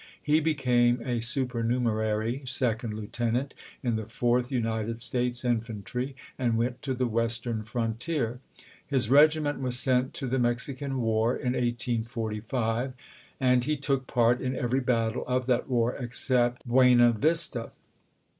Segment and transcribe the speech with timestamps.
[0.19, 3.53] He became a supernumerary second lieutenant
[3.83, 8.39] in the Fourth United States Infantry, and went to the Western frontier.
[8.87, 12.93] His regiment was sent to the Mexican war in 1845,
[13.39, 17.71] and he took part in every battle of that war except Buena Vista.